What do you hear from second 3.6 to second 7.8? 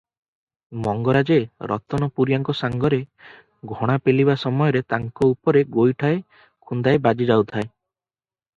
ଘଣା ପେଲିବା ସମୟରେ ତାଙ୍କ ଉପରେ ଗୋଇଠାଏ, ଖୁନ୍ଦାଟାଏ ବାଜିଯାଉଥାଏ।